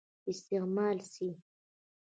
استعمال 0.31 0.97
سي. 1.13 1.29